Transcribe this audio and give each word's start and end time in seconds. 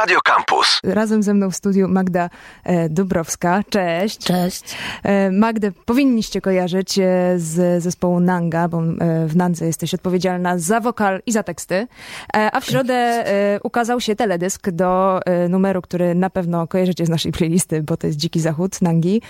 Radio 0.00 0.20
Campus. 0.24 0.80
Razem 0.84 1.22
ze 1.22 1.34
mną 1.34 1.50
w 1.50 1.56
studiu 1.56 1.88
Magda 1.88 2.30
e, 2.64 2.88
Dubrowska. 2.88 3.62
Cześć. 3.70 4.18
Cześć. 4.18 4.76
E, 5.02 5.30
Magdę 5.30 5.72
powinniście 5.72 6.40
kojarzyć 6.40 6.98
e, 6.98 7.02
z 7.36 7.82
zespołu 7.82 8.20
Nanga, 8.20 8.68
bo 8.68 8.82
w 9.26 9.36
Nandze 9.36 9.66
jesteś 9.66 9.94
odpowiedzialna 9.94 10.58
za 10.58 10.80
wokal 10.80 11.22
i 11.26 11.32
za 11.32 11.42
teksty. 11.42 11.86
A 12.32 12.60
w 12.60 12.64
środę 12.64 13.24
ukazał 13.62 14.00
się 14.00 14.16
teledysk 14.16 14.70
do 14.70 15.20
numeru, 15.48 15.82
który 15.82 16.14
na 16.14 16.30
pewno 16.30 16.66
kojarzycie 16.66 17.06
z 17.06 17.08
naszej 17.08 17.32
playlisty, 17.32 17.82
bo 17.82 17.96
to 17.96 18.06
jest 18.06 18.18
Dziki 18.18 18.40
Zachód 18.40 18.82
Nangi. 18.82 19.22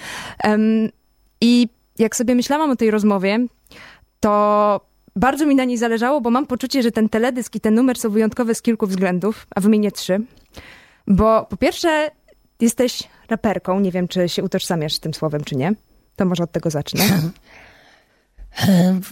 I 1.41 1.69
jak 1.99 2.17
sobie 2.17 2.35
myślałam 2.35 2.71
o 2.71 2.77
tej 2.77 2.91
rozmowie, 2.91 3.39
to 4.21 4.81
bardzo 5.17 5.47
mi 5.47 5.55
na 5.55 5.65
niej 5.65 5.79
zależało, 5.79 6.21
bo 6.21 6.31
mam 6.31 6.47
poczucie, 6.47 6.83
że 6.83 6.93
ten 6.93 7.09
teledysk 7.09 7.57
i 7.57 7.61
ten 7.61 7.75
numer 7.75 7.99
są 7.99 8.11
wyjątkowe 8.11 8.55
z 8.55 8.63
kilku 8.63 8.87
względów, 8.87 9.47
a 9.55 9.61
wymienię 9.61 9.93
trzy. 9.93 10.21
Bo 11.07 11.45
po 11.45 11.57
pierwsze, 11.57 12.11
jesteś 12.61 13.03
raperką. 13.29 13.81
Nie 13.81 13.93
wiem, 13.93 14.09
czy 14.09 14.29
się 14.29 14.43
utożsamiasz 14.43 14.95
z 14.95 15.01
tym 15.01 15.15
słowem, 15.15 15.45
czy 15.45 15.57
nie. 15.57 15.75
To 16.17 16.25
może 16.25 16.43
od 16.43 16.53
tego 16.53 16.71
zacznę. 16.71 17.05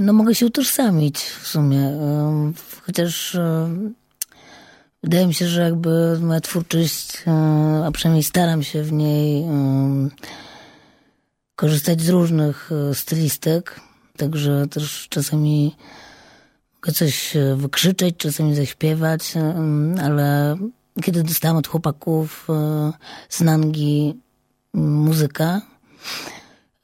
No 0.01 0.13
mogę 0.13 0.35
się 0.35 0.47
utożsamić 0.47 1.19
w 1.19 1.47
sumie. 1.47 1.93
Chociaż 2.83 3.37
wydaje 5.03 5.27
mi 5.27 5.35
się, 5.35 5.47
że 5.47 5.63
jakby 5.63 6.19
moja 6.21 6.41
twórczość, 6.41 7.25
a 7.85 7.91
przynajmniej 7.93 8.23
staram 8.23 8.63
się 8.63 8.83
w 8.83 8.93
niej 8.93 9.45
korzystać 11.59 12.01
z 12.01 12.09
różnych 12.09 12.71
e, 12.73 12.95
stylistyk. 12.95 13.81
Także 14.17 14.67
też 14.71 15.09
czasami 15.09 15.77
mogę 16.75 16.93
coś 16.93 17.37
e, 17.37 17.57
wykrzyczeć, 17.57 18.17
czasami 18.17 18.55
zaśpiewać, 18.55 19.35
ale 20.03 20.57
kiedy 21.03 21.23
dostałam 21.23 21.57
od 21.57 21.69
chłopaków 21.69 22.47
e, 22.51 22.93
z 23.29 23.41
Nangi 23.41 24.21
m, 24.75 24.93
muzykę, 24.95 25.61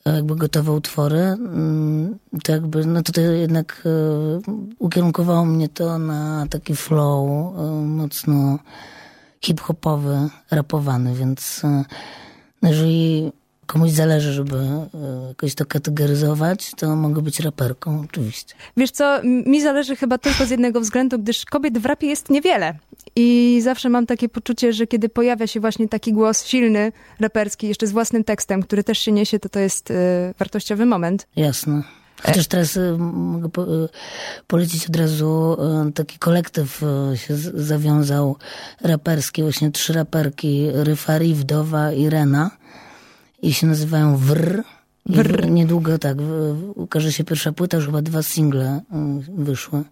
jakby 0.07 0.37
gotowe 0.37 0.73
utwory, 0.73 1.19
mm, 1.19 2.19
to 2.45 2.53
jakby, 2.53 2.87
no 2.87 3.03
to 3.03 3.21
jednak 3.21 3.83
e, 3.87 3.91
ukierunkowało 4.79 5.45
mnie 5.45 5.69
to 5.69 5.99
na 5.99 6.47
taki 6.51 6.77
flow 6.77 7.29
e, 7.57 7.63
mocno 7.87 8.59
hip-hopowy, 9.41 10.29
rapowany, 10.51 11.15
więc 11.15 11.65
e, 11.65 11.85
no 12.63 12.69
jeżeli 12.69 13.33
komuś 13.67 13.91
zależy, 13.91 14.33
żeby 14.33 14.57
e, 14.57 14.89
jakoś 15.29 15.55
to 15.55 15.67
kategoryzować, 15.67 16.71
to 16.77 16.97
mogę 16.97 17.23
być 17.23 17.41
raperką, 17.41 18.05
oczywiście. 18.05 18.55
Wiesz 18.77 18.91
co, 18.91 19.21
mi 19.25 19.63
zależy 19.63 19.97
chyba 19.97 20.19
tylko 20.19 20.47
z 20.47 20.51
jednego 20.51 20.81
względu, 20.81 21.19
gdyż 21.19 21.45
kobiet 21.45 21.79
w 21.79 21.87
rapie 21.87 22.07
jest 22.07 22.31
niewiele. 22.31 22.79
I 23.17 23.61
zawsze 23.63 23.89
mam 23.89 24.07
takie 24.07 24.29
poczucie, 24.29 24.73
że 24.73 24.87
kiedy 24.87 25.09
pojawia 25.09 25.47
się 25.47 25.61
właśnie 25.61 25.89
taki 25.89 26.13
głos 26.13 26.45
silny, 26.45 26.93
raperski, 27.21 27.69
jeszcze 27.69 27.87
z 27.87 27.93
własnym 27.93 28.25
tekstem, 28.25 28.63
który 28.63 28.85
też 28.85 28.99
się 28.99 29.13
niesie, 29.13 29.39
to 29.39 29.49
to 29.49 29.59
jest 29.59 29.91
e, 29.91 30.35
wartościowy 30.39 30.87
moment. 30.87 31.27
Jasne. 31.37 31.83
Chociaż 32.27 32.47
teraz 32.47 32.77
y, 32.77 32.97
mogę 32.99 33.49
po, 33.49 33.85
y, 33.85 33.89
polecić 34.47 34.89
od 34.89 34.97
razu 34.97 35.57
y, 35.89 35.93
taki 35.93 36.19
kolektyw 36.19 36.83
y, 36.83 37.17
się 37.19 37.37
zawiązał 37.55 38.37
raperski, 38.81 39.43
właśnie 39.43 39.71
trzy 39.71 39.93
raperki, 39.93 40.69
Ryfari, 40.73 41.35
Wdowa 41.35 41.93
i 41.93 42.09
Rena 42.09 42.51
i 43.45 43.53
się 43.53 43.67
nazywają 43.67 44.17
Wr. 44.17 44.63
Wr. 45.07 45.51
Niedługo 45.51 45.99
tak, 45.99 46.17
ukaże 46.75 47.13
się 47.13 47.25
pierwsza 47.25 47.53
płyta, 47.53 47.77
już 47.77 47.87
chyba 47.87 48.03
dwa 48.03 48.23
single 48.23 48.77
y, 48.77 49.45
wyszły. 49.45 49.83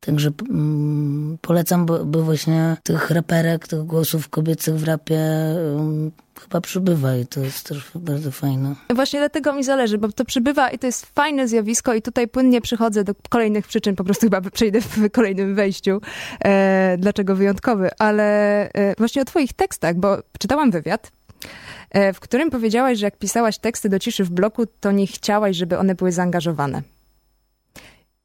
Także 0.00 0.30
mm, 0.50 1.38
polecam, 1.40 1.86
bo, 1.86 2.04
bo 2.04 2.22
właśnie 2.22 2.76
tych 2.82 3.10
raperek, 3.10 3.68
tych 3.68 3.82
głosów 3.84 4.28
kobiecych 4.28 4.74
w 4.74 4.84
rapie 4.84 5.18
y, 5.18 6.40
chyba 6.40 6.60
przybywa 6.60 7.16
i 7.16 7.26
to 7.26 7.40
jest 7.40 7.68
też 7.68 7.90
bardzo 7.94 8.30
fajne. 8.30 8.74
Właśnie 8.94 9.18
dlatego 9.18 9.52
mi 9.52 9.64
zależy, 9.64 9.98
bo 9.98 10.12
to 10.12 10.24
przybywa 10.24 10.70
i 10.70 10.78
to 10.78 10.86
jest 10.86 11.06
fajne 11.06 11.48
zjawisko 11.48 11.94
i 11.94 12.02
tutaj 12.02 12.28
płynnie 12.28 12.60
przychodzę 12.60 13.04
do 13.04 13.12
kolejnych 13.28 13.66
przyczyn, 13.66 13.96
po 13.96 14.04
prostu 14.04 14.26
chyba 14.26 14.40
przejdę 14.40 14.80
w 14.80 15.10
kolejnym 15.10 15.54
wejściu, 15.54 16.00
e, 16.44 16.96
dlaczego 16.98 17.36
wyjątkowy, 17.36 17.90
ale 17.98 18.24
e, 18.72 18.94
właśnie 18.98 19.22
o 19.22 19.24
twoich 19.24 19.52
tekstach, 19.52 19.96
bo 19.96 20.18
czytałam 20.38 20.70
wywiad, 20.70 21.12
w 22.14 22.20
którym 22.20 22.50
powiedziałaś, 22.50 22.98
że 22.98 23.06
jak 23.06 23.18
pisałaś 23.18 23.58
teksty 23.58 23.88
do 23.88 23.98
ciszy 23.98 24.24
w 24.24 24.30
bloku, 24.30 24.66
to 24.80 24.92
nie 24.92 25.06
chciałaś, 25.06 25.56
żeby 25.56 25.78
one 25.78 25.94
były 25.94 26.12
zaangażowane. 26.12 26.82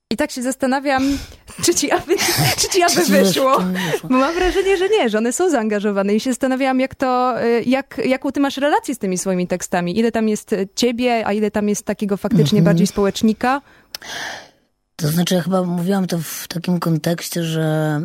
I 0.09 0.17
tak 0.17 0.31
się 0.31 0.41
zastanawiam, 0.41 1.17
czy 1.65 1.75
ci 1.75 1.91
aby, 1.91 2.15
czy 2.57 2.67
ci 2.69 2.83
aby 2.83 3.05
wyszło. 3.05 3.57
Bo 4.03 4.17
mam 4.17 4.35
wrażenie, 4.35 4.77
że 4.77 4.89
nie, 4.89 5.09
że 5.09 5.17
one 5.17 5.33
są 5.33 5.49
zaangażowane 5.49 6.15
i 6.15 6.19
się 6.19 6.29
zastanawiałam, 6.29 6.79
jak 6.79 6.95
to, 6.95 7.43
y, 7.43 7.63
jak, 7.65 8.01
jaką 8.05 8.31
ty 8.31 8.39
masz 8.39 8.57
relację 8.57 8.95
z 8.95 8.97
tymi 8.97 9.17
swoimi 9.17 9.47
tekstami. 9.47 9.99
Ile 9.99 10.11
tam 10.11 10.29
jest 10.29 10.53
y, 10.53 10.67
ciebie, 10.75 11.27
a 11.27 11.33
ile 11.33 11.51
tam 11.51 11.69
jest 11.69 11.85
takiego 11.85 12.17
faktycznie 12.17 12.61
bardziej 12.61 12.87
społecznika. 12.87 13.61
To 15.01 15.07
znaczy, 15.07 15.35
ja 15.35 15.41
chyba 15.41 15.63
mówiłam 15.63 16.07
to 16.07 16.19
w 16.19 16.47
takim 16.47 16.79
kontekście, 16.79 17.43
że 17.43 17.61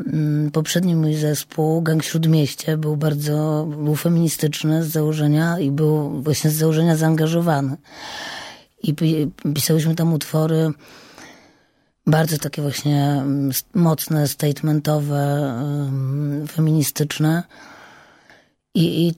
mm, 0.07 0.51
poprzedni 0.51 0.97
mój 0.97 1.15
zespół, 1.15 1.83
Gang 1.83 2.03
Śródmieście, 2.05 2.77
był 2.77 2.97
bardzo, 2.97 3.67
był 3.85 3.97
feministyczny 3.97 4.85
z 4.85 4.89
założenia 4.89 5.59
i 5.59 5.71
był 5.71 6.23
właśnie 6.23 6.51
z 6.51 6.55
założenia 6.55 6.97
zaangażowany. 6.97 7.77
I 8.83 8.95
pi- 8.95 9.31
pisałyśmy 9.55 9.95
tam 9.95 10.13
utwory 10.13 10.71
bardzo 12.07 12.39
takie 12.39 12.63
właśnie 12.63 13.05
mm, 13.05 13.53
mocne, 13.75 14.29
statementowe, 14.29 15.23
mm, 15.61 16.47
feministyczne. 16.47 17.43
I, 18.75 19.09
I 19.09 19.15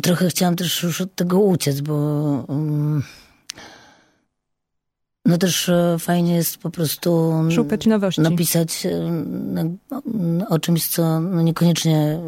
trochę 0.00 0.28
chciałam 0.28 0.56
też 0.56 0.82
już 0.82 1.00
od 1.00 1.14
tego 1.14 1.40
uciec, 1.40 1.80
bo 1.80 1.94
mm, 2.48 3.02
no 5.28 5.38
też 5.38 5.68
e, 5.68 5.96
fajnie 5.98 6.34
jest 6.36 6.58
po 6.58 6.70
prostu 6.70 7.32
Szukać 7.50 7.86
nowości. 7.86 8.20
napisać 8.20 8.86
e, 8.86 10.46
o 10.48 10.58
czymś, 10.58 10.86
co 10.86 11.20
no 11.20 11.42
niekoniecznie 11.42 11.96
e, 11.96 12.20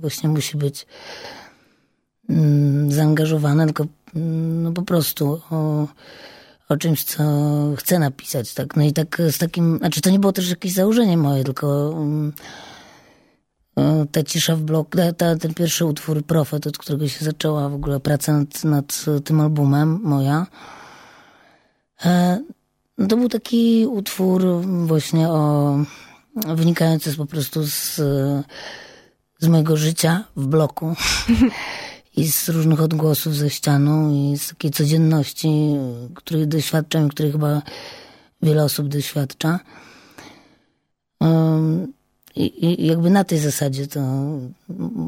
właśnie 0.00 0.28
musi 0.28 0.56
być 0.56 0.86
mm, 2.28 2.92
zaangażowane, 2.92 3.64
tylko 3.64 3.86
mm, 4.16 4.62
no 4.62 4.72
po 4.72 4.82
prostu 4.82 5.40
o, 5.50 5.88
o 6.68 6.76
czymś, 6.76 7.04
co 7.04 7.22
chcę 7.76 7.98
napisać. 7.98 8.54
Tak? 8.54 8.76
No 8.76 8.82
i 8.82 8.92
tak 8.92 9.22
z 9.30 9.38
takim, 9.38 9.78
znaczy 9.78 10.00
to 10.00 10.10
nie 10.10 10.18
było 10.18 10.32
też 10.32 10.50
jakieś 10.50 10.72
założenie 10.72 11.16
moje, 11.16 11.44
tylko 11.44 11.92
mm, 11.96 12.32
ta 14.12 14.22
cisza 14.22 14.56
w 14.56 14.60
bloku, 14.60 14.98
ta, 15.16 15.36
ten 15.36 15.54
pierwszy 15.54 15.84
utwór 15.84 16.24
Profet, 16.24 16.66
od 16.66 16.78
którego 16.78 17.08
się 17.08 17.24
zaczęła 17.24 17.68
w 17.68 17.74
ogóle 17.74 18.00
praca 18.00 18.32
nad, 18.32 18.64
nad 18.64 19.04
tym 19.24 19.40
albumem 19.40 20.00
moja, 20.02 20.46
no 22.98 23.06
to 23.06 23.16
był 23.16 23.28
taki 23.28 23.86
utwór 23.86 24.42
właśnie 24.86 25.28
o 25.28 25.76
wynikający 26.36 27.10
z, 27.10 27.16
po 27.16 27.26
prostu 27.26 27.66
z, 27.66 27.94
z 29.38 29.48
mojego 29.48 29.76
życia 29.76 30.24
w 30.36 30.46
bloku 30.46 30.94
i 32.16 32.28
z 32.28 32.48
różnych 32.48 32.80
odgłosów 32.80 33.36
ze 33.36 33.50
ścianą 33.50 34.14
i 34.14 34.38
z 34.38 34.48
takiej 34.48 34.70
codzienności, 34.70 35.48
której 36.14 36.48
doświadczam 36.48 37.06
i 37.06 37.10
której 37.10 37.32
chyba 37.32 37.62
wiele 38.42 38.64
osób 38.64 38.88
doświadcza. 38.88 39.60
I, 42.36 42.66
I 42.66 42.86
jakby 42.86 43.10
na 43.10 43.24
tej 43.24 43.38
zasadzie 43.38 43.86
to 43.86 44.00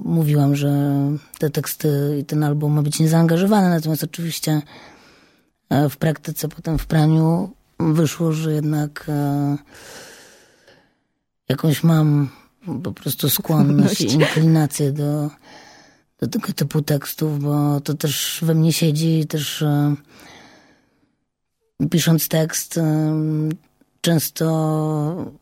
mówiłam, 0.04 0.56
że 0.56 0.92
te 1.38 1.50
teksty 1.50 2.16
i 2.20 2.24
ten 2.24 2.44
album 2.44 2.72
ma 2.72 2.82
być 2.82 3.00
niezaangażowany, 3.00 3.68
natomiast 3.68 4.04
oczywiście 4.04 4.52
e, 4.52 4.62
w 5.90 5.96
praktyce, 5.96 6.48
potem 6.48 6.78
w 6.78 6.86
praniu 6.86 7.50
wyszło, 7.80 8.32
że 8.32 8.52
jednak 8.52 9.06
e, 9.08 9.56
jakąś 11.48 11.84
mam 11.84 12.28
po 12.82 12.92
prostu 12.92 13.30
skłonność 13.30 14.00
i 14.00 14.12
inklinację 14.12 14.92
do, 14.92 15.30
do 16.18 16.28
tego 16.28 16.52
typu 16.52 16.82
tekstów, 16.82 17.40
bo 17.40 17.80
to 17.80 17.94
też 17.94 18.40
we 18.42 18.54
mnie 18.54 18.72
siedzi 18.72 19.20
i 19.20 19.26
też 19.26 19.62
e, 19.62 19.94
pisząc 21.90 22.28
tekst 22.28 22.78
e, 22.78 23.14
często 24.00 25.34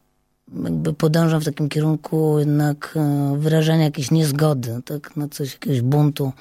jakby 0.65 0.93
podążam 0.93 1.41
w 1.41 1.45
takim 1.45 1.69
kierunku 1.69 2.39
jednak 2.39 2.95
e, 2.97 3.37
wyrażania 3.39 3.85
jakiejś 3.85 4.11
niezgody, 4.11 4.81
tak, 4.85 5.17
na 5.17 5.29
coś, 5.29 5.53
jakiegoś 5.53 5.81
buntu, 5.81 6.33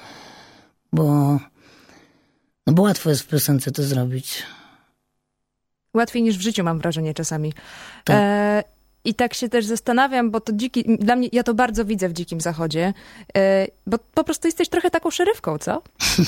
bo 0.92 1.38
no 2.66 2.72
bo 2.72 2.82
łatwo 2.82 3.10
jest 3.10 3.22
w 3.22 3.26
piosence 3.26 3.70
to 3.70 3.82
zrobić. 3.82 4.42
Łatwiej 5.94 6.22
niż 6.22 6.38
w 6.38 6.40
życiu, 6.40 6.64
mam 6.64 6.78
wrażenie 6.78 7.14
czasami. 7.14 7.52
Tak. 8.04 8.16
E, 8.20 8.64
I 9.04 9.14
tak 9.14 9.34
się 9.34 9.48
też 9.48 9.66
zastanawiam, 9.66 10.30
bo 10.30 10.40
to 10.40 10.52
dziki, 10.52 10.96
dla 10.98 11.16
mnie, 11.16 11.28
ja 11.32 11.42
to 11.42 11.54
bardzo 11.54 11.84
widzę 11.84 12.08
w 12.08 12.12
Dzikim 12.12 12.40
Zachodzie, 12.40 12.94
e, 13.36 13.66
bo 13.86 13.98
po 14.14 14.24
prostu 14.24 14.48
jesteś 14.48 14.68
trochę 14.68 14.90
taką 14.90 15.10
szerywką, 15.10 15.58
co? 15.58 15.82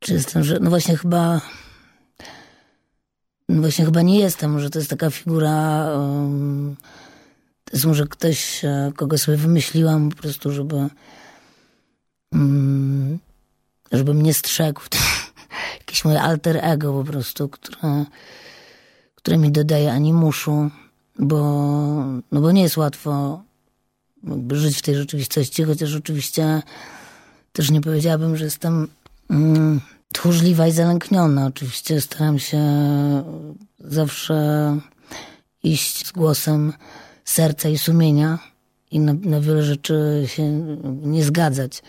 Czy 0.00 0.12
jestem, 0.12 0.44
że 0.44 0.58
no 0.60 0.70
właśnie 0.70 0.96
chyba 0.96 1.40
no 3.50 3.60
właśnie 3.60 3.84
chyba 3.84 4.02
nie 4.02 4.18
jestem, 4.18 4.60
że 4.60 4.70
to 4.70 4.78
jest 4.78 4.90
taka 4.90 5.10
figura 5.10 5.84
um, 5.92 6.76
to 7.64 7.76
jest 7.76 7.86
może 7.86 8.06
ktoś, 8.06 8.64
e, 8.64 8.92
kogo 8.96 9.18
sobie 9.18 9.36
wymyśliłam 9.36 10.10
po 10.10 10.16
prostu, 10.16 10.52
żeby 10.52 10.88
mm, 12.32 13.18
żeby 13.92 14.14
mnie 14.14 14.34
strzegł. 14.34 14.80
Jakieś 15.80 16.04
moje 16.04 16.22
alter 16.22 16.58
ego 16.62 16.92
po 16.92 17.12
prostu, 17.12 17.48
które, 17.48 18.04
które 19.14 19.38
mi 19.38 19.52
dodaje 19.52 19.92
animuszu, 19.92 20.70
bo, 21.18 21.42
no 22.32 22.40
bo 22.40 22.52
nie 22.52 22.62
jest 22.62 22.76
łatwo 22.76 23.42
żyć 24.52 24.78
w 24.78 24.82
tej 24.82 24.96
rzeczywistości, 24.96 25.64
chociaż 25.64 25.94
oczywiście 25.94 26.62
też 27.52 27.70
nie 27.70 27.80
powiedziałabym, 27.80 28.36
że 28.36 28.44
jestem 28.44 28.88
mm, 29.30 29.80
tchórzliwa 30.12 30.66
i 30.66 30.72
zalękniona. 30.72 31.46
Oczywiście 31.46 32.00
staram 32.00 32.38
się 32.38 32.62
zawsze 33.78 34.76
iść 35.62 36.06
z 36.06 36.12
głosem 36.12 36.72
serca 37.24 37.68
i 37.68 37.78
sumienia 37.78 38.38
i 38.90 39.00
na, 39.00 39.12
na 39.12 39.40
wiele 39.40 39.62
rzeczy 39.62 40.24
się 40.26 40.42
nie 41.02 41.24
zgadzać, 41.24 41.82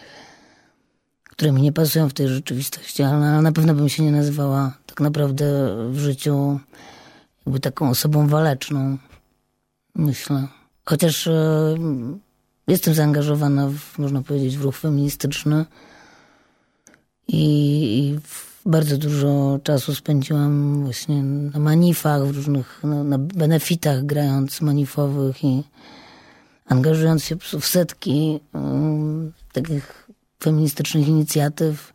które 1.41 1.51
mi 1.51 1.61
nie 1.61 1.71
pasują 1.71 2.09
w 2.09 2.13
tej 2.13 2.27
rzeczywistości, 2.27 3.03
ale 3.03 3.41
na 3.41 3.51
pewno 3.51 3.73
bym 3.73 3.89
się 3.89 4.03
nie 4.03 4.11
nazywała 4.11 4.77
tak 4.85 4.99
naprawdę 4.99 5.45
w 5.91 5.97
życiu 5.99 6.59
jakby 7.45 7.59
taką 7.59 7.89
osobą 7.89 8.27
waleczną, 8.27 8.97
myślę. 9.95 10.47
Chociaż 10.85 11.27
e, 11.27 11.75
jestem 12.67 12.93
zaangażowana, 12.93 13.67
w, 13.67 13.99
można 13.99 14.21
powiedzieć, 14.21 14.57
w 14.57 14.61
ruch 14.61 14.77
feministyczny 14.77 15.65
i, 17.27 17.44
i 17.97 18.19
bardzo 18.69 18.97
dużo 18.97 19.59
czasu 19.63 19.95
spędziłam 19.95 20.83
właśnie 20.83 21.23
na 21.23 21.59
manifach, 21.59 22.25
w 22.25 22.35
różnych, 22.35 22.83
na, 22.83 23.03
na 23.03 23.17
benefitach 23.17 24.05
grając 24.05 24.61
manifowych 24.61 25.44
i 25.44 25.63
angażując 26.65 27.23
się 27.23 27.35
w 27.59 27.67
setki 27.67 28.39
um, 28.53 29.31
takich 29.53 30.00
feministycznych 30.43 31.07
inicjatyw. 31.07 31.93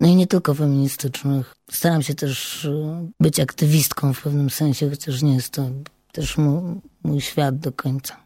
No 0.00 0.08
i 0.08 0.16
nie 0.16 0.26
tylko 0.26 0.54
feministycznych. 0.54 1.54
Staram 1.70 2.02
się 2.02 2.14
też 2.14 2.64
e, 2.64 3.08
być 3.20 3.40
aktywistką 3.40 4.12
w 4.12 4.22
pewnym 4.22 4.50
sensie, 4.50 4.90
chociaż 4.90 5.22
nie 5.22 5.34
jest 5.34 5.52
to 5.52 5.70
też 6.12 6.38
mój, 6.38 6.80
mój 7.02 7.20
świat 7.20 7.58
do 7.58 7.72
końca. 7.72 8.16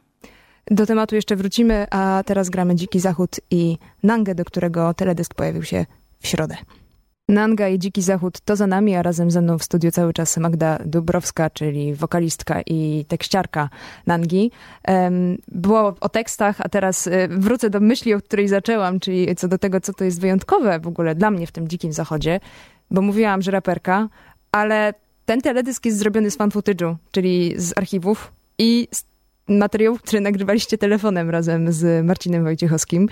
Do 0.70 0.86
tematu 0.86 1.14
jeszcze 1.14 1.36
wrócimy, 1.36 1.86
a 1.90 2.22
teraz 2.26 2.50
gramy 2.50 2.74
Dziki 2.74 3.00
Zachód 3.00 3.40
i 3.50 3.78
Nangę, 4.02 4.34
do 4.34 4.44
którego 4.44 4.94
teledysk 4.94 5.34
pojawił 5.34 5.62
się 5.62 5.86
w 6.20 6.26
środę. 6.26 6.56
Nanga 7.28 7.68
i 7.68 7.78
Dziki 7.78 8.02
Zachód 8.02 8.40
to 8.40 8.56
za 8.56 8.66
nami, 8.66 8.94
a 8.94 9.02
razem 9.02 9.30
ze 9.30 9.40
mną 9.40 9.58
w 9.58 9.64
studiu 9.64 9.90
cały 9.90 10.12
czas 10.12 10.36
Magda 10.36 10.78
Dubrowska, 10.84 11.50
czyli 11.50 11.94
wokalistka 11.94 12.62
i 12.66 13.04
tekściarka 13.08 13.68
Nangi. 14.06 14.50
Było 15.48 15.94
o 16.00 16.08
tekstach, 16.08 16.56
a 16.60 16.68
teraz 16.68 17.06
y, 17.06 17.28
wrócę 17.30 17.70
do 17.70 17.80
myśli, 17.80 18.14
od 18.14 18.24
której 18.24 18.48
zaczęłam, 18.48 19.00
czyli 19.00 19.36
co 19.36 19.48
do 19.48 19.58
tego, 19.58 19.80
co 19.80 19.92
to 19.92 20.04
jest 20.04 20.20
wyjątkowe 20.20 20.80
w 20.80 20.86
ogóle 20.86 21.14
dla 21.14 21.30
mnie 21.30 21.46
w 21.46 21.52
tym 21.52 21.68
Dzikim 21.68 21.92
Zachodzie, 21.92 22.40
bo 22.90 23.02
mówiłam, 23.02 23.42
że 23.42 23.50
raperka, 23.50 24.08
ale 24.52 24.94
ten 25.24 25.40
teledysk 25.40 25.86
jest 25.86 25.98
zrobiony 25.98 26.30
z 26.30 26.36
fan 26.36 26.50
footage'u, 26.50 26.94
czyli 27.10 27.54
z 27.56 27.78
archiwów 27.78 28.32
i 28.58 28.88
z 28.90 29.13
materiałów, 29.48 30.02
które 30.02 30.20
nagrywaliście 30.20 30.78
telefonem 30.78 31.30
razem 31.30 31.72
z 31.72 32.06
Marcinem 32.06 32.44
Wojciechowskim. 32.44 33.08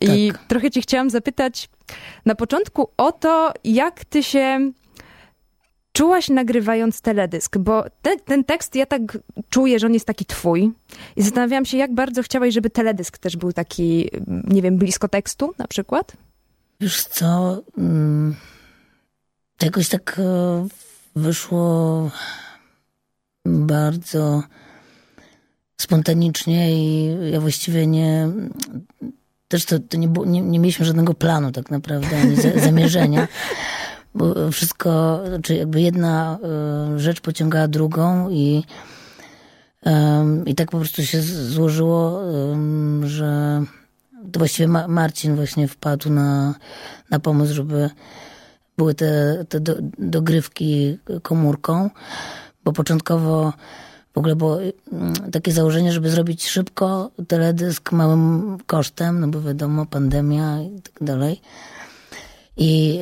I 0.00 0.32
tak. 0.32 0.46
trochę 0.46 0.70
cię 0.70 0.80
chciałam 0.80 1.10
zapytać 1.10 1.68
na 2.26 2.34
początku 2.34 2.88
o 2.96 3.12
to, 3.12 3.52
jak 3.64 4.04
ty 4.04 4.22
się 4.22 4.72
czułaś 5.92 6.28
nagrywając 6.28 7.00
teledysk? 7.00 7.58
Bo 7.58 7.84
ten, 8.02 8.20
ten 8.20 8.44
tekst, 8.44 8.74
ja 8.74 8.86
tak 8.86 9.18
czuję, 9.50 9.78
że 9.78 9.86
on 9.86 9.94
jest 9.94 10.06
taki 10.06 10.24
twój. 10.24 10.72
I 11.16 11.22
zastanawiałam 11.22 11.64
się, 11.64 11.76
jak 11.76 11.94
bardzo 11.94 12.22
chciałaś, 12.22 12.54
żeby 12.54 12.70
teledysk 12.70 13.18
też 13.18 13.36
był 13.36 13.52
taki, 13.52 14.10
nie 14.26 14.62
wiem, 14.62 14.76
blisko 14.78 15.08
tekstu 15.08 15.54
na 15.58 15.66
przykład? 15.66 16.12
Już 16.80 17.04
co, 17.04 17.62
mm, 17.78 18.34
jakoś 19.62 19.88
tak 19.88 20.16
e, 20.18 20.66
wyszło 21.16 22.10
bardzo 23.46 24.42
spontanicznie 25.76 26.74
i 26.74 27.10
ja 27.30 27.40
właściwie 27.40 27.86
nie... 27.86 28.28
Też 29.48 29.64
to, 29.64 29.78
to 29.78 29.96
nie, 29.96 30.08
było, 30.08 30.26
nie, 30.26 30.40
nie, 30.40 30.58
mieliśmy 30.58 30.86
żadnego 30.86 31.14
planu 31.14 31.52
tak 31.52 31.70
naprawdę, 31.70 32.18
ani 32.18 32.36
zamierzenia. 32.60 33.28
Bo 34.14 34.50
wszystko, 34.50 35.20
znaczy 35.28 35.54
jakby 35.54 35.80
jedna 35.80 36.38
e, 36.42 36.98
rzecz 36.98 37.20
pociągała 37.20 37.68
drugą 37.68 38.30
i 38.30 38.64
i 40.46 40.54
tak 40.54 40.70
po 40.70 40.78
prostu 40.78 41.02
się 41.02 41.22
złożyło, 41.22 42.22
że 43.02 43.62
to 44.32 44.38
właściwie 44.38 44.68
Marcin 44.68 45.36
właśnie 45.36 45.68
wpadł 45.68 46.10
na, 46.10 46.54
na 47.10 47.18
pomysł, 47.18 47.54
żeby 47.54 47.90
były 48.78 48.94
te, 48.94 49.44
te 49.48 49.60
do, 49.60 49.74
dogrywki 49.98 50.98
komórką, 51.22 51.90
bo 52.64 52.72
początkowo 52.72 53.52
w 54.14 54.18
ogóle 54.18 54.36
było 54.36 54.58
mm, 54.62 55.14
takie 55.32 55.52
założenie, 55.52 55.92
żeby 55.92 56.10
zrobić 56.10 56.48
szybko 56.48 57.10
teledysk 57.28 57.92
małym 57.92 58.58
kosztem, 58.66 59.20
no 59.20 59.28
bo 59.28 59.40
wiadomo, 59.40 59.86
pandemia 59.86 60.62
i 60.62 60.80
tak 60.82 60.94
dalej. 61.00 61.40
I 62.56 62.98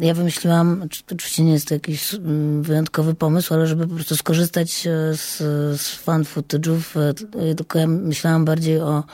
ja 0.00 0.14
wymyśliłam, 0.14 0.88
oczywiście 1.12 1.42
nie 1.42 1.52
jest 1.52 1.68
to 1.68 1.74
jakiś 1.74 2.14
mm, 2.14 2.62
wyjątkowy 2.62 3.14
pomysł, 3.14 3.54
ale 3.54 3.66
żeby 3.66 3.88
po 3.88 3.94
prostu 3.94 4.16
skorzystać 4.16 4.86
e, 4.86 4.90
z, 5.16 5.36
z 5.80 5.94
fan 5.94 6.22
footage'ów, 6.22 7.14
tylko 7.56 7.78
ja 7.78 7.86
myślałam 7.86 8.44
bardziej 8.44 8.80
o 8.80 9.04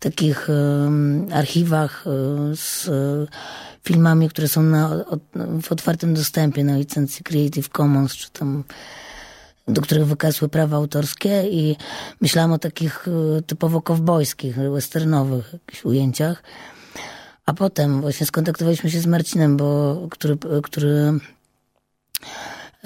takich 0.00 0.48
archiwach 1.32 2.04
z 2.54 2.90
filmami, 3.84 4.28
które 4.28 4.48
są 4.48 4.62
na, 4.62 5.04
w 5.62 5.72
otwartym 5.72 6.14
dostępie 6.14 6.64
na 6.64 6.76
licencji 6.76 7.24
Creative 7.24 7.68
Commons, 7.68 8.12
czy 8.12 8.30
tam 8.30 8.64
do 9.68 9.82
których 9.82 10.06
wykasły 10.06 10.48
prawa 10.48 10.76
autorskie 10.76 11.42
i 11.50 11.76
myślałam 12.20 12.52
o 12.52 12.58
takich 12.58 13.08
e, 13.08 13.42
typowo 13.42 13.82
kowbojskich, 13.82 14.56
westernowych 14.56 15.54
ujęciach. 15.84 16.42
A 17.46 17.54
potem 17.54 18.00
właśnie 18.00 18.26
skontaktowaliśmy 18.26 18.90
się 18.90 19.00
z 19.00 19.06
Marcinem, 19.06 19.56
bo, 19.56 19.96
który, 20.10 20.36
który 20.62 21.12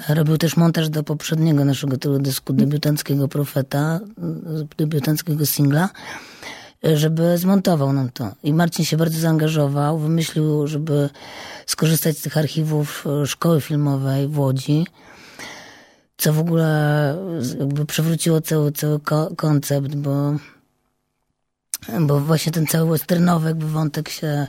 robił 0.09 0.37
też 0.37 0.57
montaż 0.57 0.89
do 0.89 1.03
poprzedniego 1.03 1.65
naszego 1.65 1.97
teledysku 1.97 2.53
debiutanckiego 2.53 3.27
Profeta, 3.27 3.99
debiutanckiego 4.77 5.45
singla, 5.45 5.89
żeby 6.83 7.37
zmontował 7.37 7.93
nam 7.93 8.09
to. 8.09 8.31
I 8.43 8.53
Marcin 8.53 8.85
się 8.85 8.97
bardzo 8.97 9.19
zaangażował, 9.19 9.99
wymyślił, 9.99 10.67
żeby 10.67 11.09
skorzystać 11.65 12.17
z 12.17 12.21
tych 12.21 12.37
archiwów 12.37 13.05
e, 13.07 13.27
szkoły 13.27 13.61
filmowej 13.61 14.27
w 14.27 14.39
Łodzi 14.39 14.85
co 16.23 16.33
w 16.33 16.39
ogóle 16.39 17.15
jakby 17.59 17.85
przewróciło 17.85 18.41
cały, 18.41 18.71
cały 18.71 18.99
koncept, 19.37 19.95
bo, 19.95 20.33
bo 21.99 22.19
właśnie 22.19 22.51
ten 22.51 22.67
cały 22.67 22.89
westernowy 22.89 23.47
jakby 23.47 23.67
wątek 23.67 24.09
się 24.09 24.47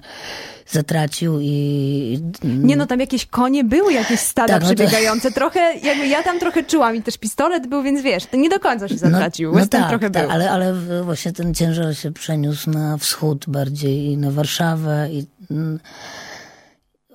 zatracił 0.67 1.39
i... 1.41 2.21
Nie 2.45 2.77
no, 2.77 2.87
tam 2.87 3.01
jakieś 3.01 3.27
konie 3.27 3.65
były, 3.65 3.93
jakieś 3.93 4.21
stada 4.21 4.55
tak, 4.55 4.63
no 4.63 4.69
przebiegające. 4.69 5.29
To... 5.29 5.35
Trochę, 5.35 5.75
jakby 5.83 6.07
ja 6.07 6.23
tam 6.23 6.39
trochę 6.39 6.65
czułam 6.65 6.97
i 6.97 7.03
też 7.03 7.19
pistolet 7.19 7.67
był, 7.67 7.83
więc 7.83 8.03
wiesz, 8.03 8.25
nie 8.33 8.49
do 8.49 8.61
końca 8.61 8.89
się 8.89 8.95
no, 8.95 9.01
zatracił. 9.01 9.53
No, 9.53 9.59
Western 9.59 9.83
no 9.83 9.89
tak, 9.89 9.99
trochę 9.99 10.13
tak, 10.13 10.23
był. 10.23 10.33
Ale, 10.33 10.51
ale 10.51 10.75
właśnie 11.03 11.33
ten 11.33 11.55
ciężar 11.55 11.97
się 11.97 12.13
przeniósł 12.13 12.71
na 12.71 12.97
wschód 12.99 13.45
bardziej 13.49 14.05
i 14.05 14.17
na 14.17 14.31
Warszawę 14.31 15.09
i 15.11 15.27
mm, 15.51 15.81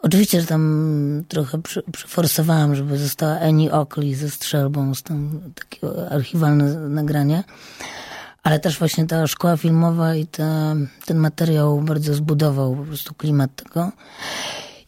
Oczywiście, 0.02 0.42
że 0.42 0.48
tam 0.48 1.24
trochę 1.28 1.62
przyforsowałam, 1.92 2.76
żeby 2.76 2.98
została 2.98 3.40
Annie 3.40 3.72
Oakley 3.72 4.16
ze 4.16 4.30
strzelbą, 4.30 4.96
z 4.96 5.04
tam 5.04 5.40
takie 5.56 6.12
archiwalne 6.12 6.76
nagranie. 6.90 7.44
Ale 8.44 8.60
też 8.60 8.80
właśnie 8.80 9.08
ta 9.08 9.28
szkoła 9.28 9.58
filmowa 9.58 10.16
i 10.16 10.28
ta, 10.28 10.76
ten 11.06 11.18
materiał 11.18 11.82
bardzo 11.82 12.14
zbudował 12.14 12.76
po 12.76 12.84
prostu 12.84 13.14
klimat 13.14 13.56
tego. 13.56 13.92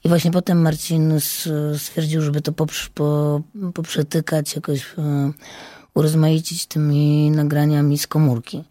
I 0.04 0.10
właśnie 0.10 0.32
potem 0.32 0.62
Marcin 0.62 1.14
stwierdził, 1.78 2.22
żeby 2.22 2.42
to 2.42 2.54
poprzetykać, 3.74 4.56
jakoś 4.56 4.86
e, 4.98 5.32
urozmaicić 5.94 6.66
tymi 6.66 7.32
nagraniami 7.32 7.98
z 7.98 8.08
komórki. 8.08 8.64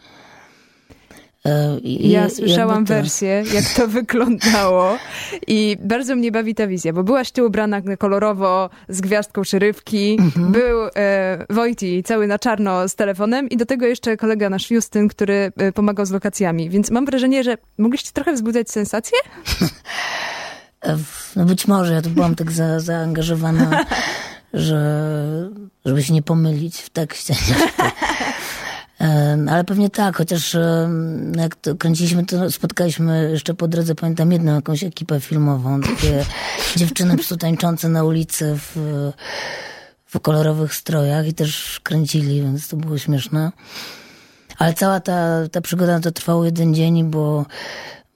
E, 1.45 1.79
I, 1.79 2.11
ja 2.11 2.29
słyszałam 2.29 2.87
to... 2.87 2.95
wersję, 2.95 3.45
jak 3.55 3.65
to 3.77 3.89
wyglądało 3.99 4.99
i 5.47 5.77
bardzo 5.81 6.17
mnie 6.17 6.33
bawi 6.33 6.55
ta 6.55 6.67
wizja, 6.67 6.93
bo 6.93 7.03
byłaś 7.03 7.31
ty 7.31 7.45
ubrana 7.45 7.81
kolorowo 7.99 8.71
z 8.89 9.01
gwiazdką 9.01 9.45
szerywki, 9.45 10.17
mhm. 10.21 10.53
był 10.53 10.81
e, 10.97 12.03
cały 12.05 12.27
na 12.27 12.39
czarno 12.39 12.89
z 12.89 12.95
telefonem 12.95 13.49
i 13.49 13.57
do 13.57 13.67
tego 13.67 13.87
jeszcze 13.87 14.17
kolega 14.17 14.51
nasz 14.51 14.71
Justyn, 14.71 15.09
który 15.09 15.53
e, 15.57 15.73
pomagał 15.73 16.07
z 16.07 16.11
lokacjami, 16.11 16.71
więc 16.71 16.91
mam 16.91 17.07
wrażenie, 17.07 17.45
że 17.45 17.57
mogliście 17.79 18.13
trochę 18.13 18.33
wzbudzać 18.33 18.71
sensację? 18.71 19.19
E, 20.85 20.99
no 21.37 21.45
być 21.45 21.67
może, 21.67 21.93
ja 21.93 22.03
tu 22.03 22.11
byłam 22.11 22.35
tak 22.35 22.53
za, 22.53 22.81
zaangażowana, 22.81 23.85
że 24.55 25.11
żeby 25.85 26.03
się 26.03 26.13
nie 26.13 26.23
pomylić 26.23 26.77
w 26.77 26.91
tekście. 26.91 27.35
Ale 29.51 29.65
pewnie 29.65 29.91
tak, 29.91 30.17
chociaż 30.17 30.57
jak 31.37 31.57
to 31.57 31.77
kręciliśmy, 31.77 32.27
to 32.27 32.51
spotkaliśmy 32.51 33.31
jeszcze 33.33 33.55
po 33.55 33.69
drodze, 33.69 33.95
pamiętam 33.95 34.33
jedną 34.33 34.55
jakąś 34.55 34.85
ekipę 34.85 35.21
filmową, 35.21 35.81
takie 35.81 36.25
dziewczyny 36.77 37.17
tańczące 37.39 37.89
na 37.89 38.05
ulicy 38.05 38.57
w, 38.57 38.77
w 40.07 40.21
kolorowych 40.21 40.75
strojach 40.75 41.27
i 41.27 41.35
też 41.35 41.81
kręcili, 41.83 42.43
więc 42.43 42.69
to 42.69 42.77
było 42.77 42.99
śmieszne. 42.99 43.53
Ale 44.59 44.75
cała 44.75 45.01
ta, 45.01 45.49
ta 45.53 45.61
przygoda 45.61 46.01
to 46.01 46.13
trwała 46.13 46.45
jeden 46.45 46.75
dzień 46.75 47.05
było, 47.05 47.47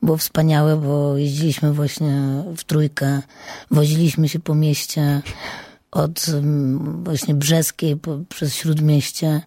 było 0.03 0.17
wspaniałe, 0.17 0.76
bo 0.76 1.17
jeździliśmy 1.17 1.73
właśnie 1.73 2.43
w 2.57 2.64
trójkę, 2.64 3.21
woziliśmy 3.71 4.29
się 4.29 4.38
po 4.38 4.55
mieście 4.55 5.23
od 5.91 6.26
właśnie 7.05 7.35
Brzeskiej 7.35 7.97
po, 7.97 8.19
przez 8.29 8.55
Śródmieście 8.55 9.41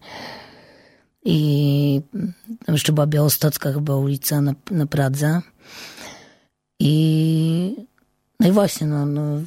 i 1.30 2.02
jeszcze 2.68 2.92
była 2.92 3.06
Białostocka 3.06 3.72
chyba 3.72 3.96
ulica 3.96 4.40
na, 4.40 4.54
na 4.70 4.86
Pradze. 4.86 5.40
I 6.80 7.76
no 8.40 8.48
i 8.48 8.52
właśnie, 8.52 8.86
no, 8.86 9.06
no 9.06 9.40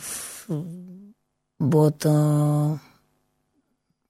było 1.59 1.91
to 1.91 2.11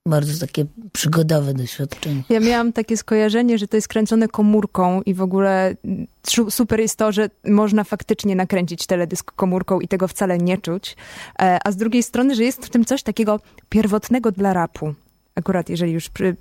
bardzo 0.06 0.46
takie 0.48 0.66
przygodowe 0.92 1.54
doświadczenie. 1.54 2.24
Ja 2.30 2.40
miałam 2.40 2.74
takie 2.74 2.98
skojarzenie, 2.98 3.58
że 3.58 3.68
to 3.68 3.78
jest 3.78 3.88
kręcone 3.88 4.28
komórką 4.28 5.02
i 5.02 5.14
w 5.14 5.22
ogóle 5.22 5.76
super 6.50 6.80
jest 6.80 6.96
to, 6.96 7.12
że 7.12 7.30
można 7.46 7.84
faktycznie 7.84 8.36
nakręcić 8.36 8.86
teledysk 8.86 9.32
komórką 9.32 9.80
i 9.80 9.88
tego 9.88 10.08
wcale 10.08 10.38
nie 10.38 10.58
czuć. 10.58 10.96
E, 11.42 11.60
a 11.64 11.72
z 11.72 11.78
drugiej 11.78 12.04
strony, 12.04 12.36
że 12.36 12.44
jest 12.44 12.66
w 12.66 12.70
tym 12.70 12.86
coś 12.86 13.04
takiego 13.04 13.40
pierwotnego 13.70 14.32
dla 14.32 14.54
rapu 14.54 14.94
akurat 15.36 15.70
jeżeli 15.70 15.92
już 15.92 16.10
przy, 16.10 16.36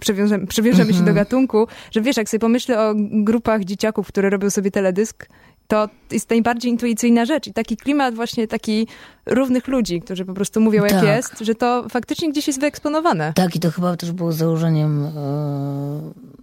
przywiążemy, 0.00 0.46
przywiążemy 0.46 0.92
się 0.92 0.98
do 0.98 1.10
mhm. 1.10 1.16
gatunku, 1.16 1.66
że 1.90 2.00
wiesz, 2.00 2.16
jak 2.16 2.28
sobie 2.28 2.38
pomyślę 2.40 2.80
o 2.80 2.94
grupach 3.10 3.64
dzieciaków, 3.64 4.08
które 4.08 4.30
robią 4.30 4.50
sobie 4.50 4.70
teledysk, 4.70 5.28
to 5.68 5.88
jest 6.10 6.30
najbardziej 6.30 6.70
intuicyjna 6.70 7.24
rzecz. 7.24 7.46
I 7.46 7.52
taki 7.52 7.76
klimat 7.76 8.14
właśnie 8.14 8.48
taki 8.48 8.86
równych 9.26 9.68
ludzi, 9.68 10.00
którzy 10.00 10.24
po 10.24 10.34
prostu 10.34 10.60
mówią, 10.60 10.82
jak 10.82 10.92
tak. 10.92 11.04
jest, 11.04 11.38
że 11.40 11.54
to 11.54 11.86
faktycznie 11.88 12.30
gdzieś 12.30 12.46
jest 12.46 12.60
wyeksponowane. 12.60 13.32
Tak, 13.32 13.56
i 13.56 13.60
to 13.60 13.70
chyba 13.70 13.96
też 13.96 14.12
było 14.12 14.32
założeniem 14.32 15.04
e, 15.04 15.10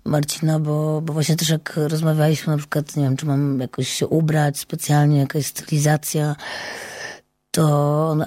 Marcina, 0.05 0.59
bo, 0.59 1.01
bo 1.01 1.13
właśnie 1.13 1.35
też 1.35 1.49
jak 1.49 1.73
rozmawialiśmy 1.75 2.53
na 2.53 2.57
przykład, 2.57 2.95
nie 2.95 3.03
wiem, 3.03 3.17
czy 3.17 3.25
mam 3.25 3.59
jakoś 3.59 3.89
się 3.89 4.07
ubrać 4.07 4.59
specjalnie, 4.59 5.19
jakaś 5.19 5.45
stylizacja, 5.45 6.35
to 7.51 7.63
on 8.09 8.23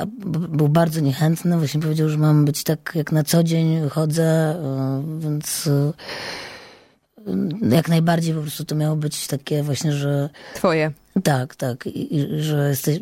był 0.48 0.68
bardzo 0.68 1.00
niechętny. 1.00 1.58
Właśnie 1.58 1.80
powiedział, 1.80 2.08
że 2.08 2.18
mam 2.18 2.44
być 2.44 2.64
tak 2.64 2.92
jak 2.94 3.12
na 3.12 3.22
co 3.22 3.42
dzień 3.42 3.88
chodzę, 3.88 4.24
e, 4.24 5.02
więc 5.18 5.66
e, 5.66 5.92
jak 7.70 7.88
najbardziej 7.88 8.34
po 8.34 8.40
prostu 8.40 8.64
to 8.64 8.74
miało 8.74 8.96
być 8.96 9.26
takie 9.26 9.62
właśnie, 9.62 9.92
że... 9.92 10.28
Twoje. 10.54 10.92
Tak, 11.22 11.56
tak. 11.56 11.86
I, 11.86 12.16
i 12.16 12.42
że 12.42 12.68
jesteś, 12.68 12.98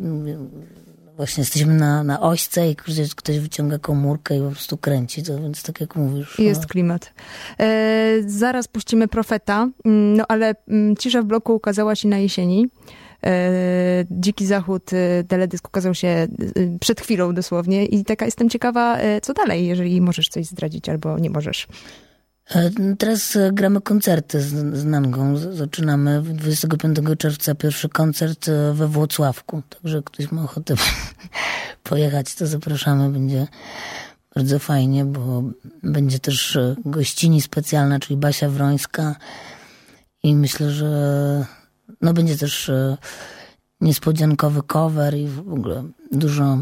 właśnie 1.16 1.40
jesteśmy 1.40 1.74
na, 1.74 2.04
na 2.04 2.20
ośce 2.20 2.70
i 2.70 2.76
ktoś, 2.76 3.38
wyciąga 3.38 3.78
komórkę 3.78 4.36
i 4.36 4.40
po 4.40 4.50
prostu 4.50 4.76
kręci 4.76 5.22
to, 5.22 5.40
więc 5.40 5.62
tak 5.62 5.80
jak 5.80 5.96
mówisz. 5.96 6.38
Jest 6.38 6.60
no. 6.60 6.68
klimat. 6.68 7.12
E, 7.60 8.16
zaraz 8.26 8.68
puścimy 8.68 9.08
Profeta, 9.08 9.68
mm, 9.84 10.16
no 10.16 10.24
ale 10.28 10.54
mm, 10.68 10.96
Cisza 10.96 11.22
w 11.22 11.24
bloku 11.24 11.54
ukazała 11.54 11.94
się 11.94 12.08
na 12.08 12.18
jesieni. 12.18 12.68
E, 13.26 14.04
Dziki 14.10 14.46
Zachód, 14.46 14.90
e, 14.92 15.24
teledysk 15.24 15.68
ukazał 15.68 15.94
się 15.94 16.08
e, 16.08 16.28
przed 16.80 17.00
chwilą 17.00 17.34
dosłownie 17.34 17.86
i 17.86 18.04
taka 18.04 18.24
jestem 18.24 18.50
ciekawa, 18.50 18.98
co 19.22 19.34
dalej, 19.34 19.66
jeżeli 19.66 20.00
możesz 20.00 20.28
coś 20.28 20.46
zdradzić 20.46 20.88
albo 20.88 21.18
nie 21.18 21.30
możesz. 21.30 21.66
Teraz 22.98 23.38
gramy 23.52 23.80
koncerty 23.80 24.40
z, 24.40 24.76
z 24.76 24.84
Nangą. 24.84 25.36
Zaczynamy 25.36 26.22
25 26.22 26.98
czerwca 27.18 27.54
pierwszy 27.54 27.88
koncert 27.88 28.50
we 28.72 28.88
Włocławku. 28.88 29.62
Także 29.68 30.02
ktoś 30.02 30.32
ma 30.32 30.44
ochotę 30.44 30.74
pojechać, 31.82 32.34
to 32.34 32.46
zapraszamy. 32.46 33.08
Będzie 33.08 33.46
bardzo 34.34 34.58
fajnie, 34.58 35.04
bo 35.04 35.42
będzie 35.82 36.18
też 36.18 36.58
gościni 36.84 37.42
specjalna, 37.42 37.98
czyli 37.98 38.16
Basia 38.16 38.48
Wrońska. 38.48 39.16
I 40.22 40.36
myślę, 40.36 40.70
że 40.70 41.46
no 42.02 42.12
będzie 42.12 42.36
też 42.36 42.68
e, 42.68 42.96
niespodziankowy 43.80 44.62
cover 44.62 45.14
i 45.14 45.28
w 45.28 45.38
ogóle 45.38 45.84
dużo 46.12 46.58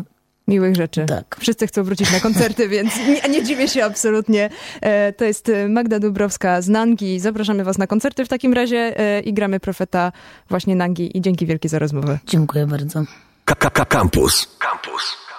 miłych 0.49 0.77
rzeczy. 0.77 1.07
Tak. 1.07 1.37
Wszyscy 1.41 1.67
chcą 1.67 1.85
wrócić 1.85 2.13
na 2.13 2.21
koncerty, 2.21 2.69
więc 2.75 2.97
nie, 2.97 3.31
nie 3.31 3.45
dziwię 3.45 3.69
się 3.69 3.85
absolutnie. 3.85 4.51
E, 4.81 5.13
to 5.13 5.25
jest 5.25 5.53
Magda 5.69 5.99
Dubrowska 5.99 6.63
z 6.63 6.69
Nangi. 6.69 7.21
Zapraszamy 7.21 7.65
was 7.65 7.79
na 7.79 7.87
koncerty 7.87 8.25
w 8.25 8.29
takim 8.29 8.53
razie 8.53 9.01
e, 9.01 9.21
i 9.21 9.35
gramy 9.35 9.61
Profeta 9.61 10.13
właśnie 10.49 10.77
Nangi 10.77 11.19
i 11.19 11.21
dzięki 11.21 11.47
wielkie 11.47 11.69
za 11.69 11.79
rozmowę. 11.79 12.19
Dziękuję 12.27 12.67
bardzo. 12.67 13.05
Campus. 13.89 14.57
Campus. 14.59 15.30